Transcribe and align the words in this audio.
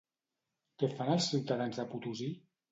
Què 0.85 0.89
fan 0.95 1.13
els 1.17 1.29
ciutadans 1.35 1.81
de 1.83 1.89
Potosí? 1.95 2.35